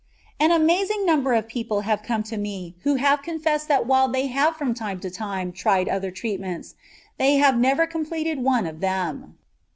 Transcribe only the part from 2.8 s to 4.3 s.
who have confessed that while they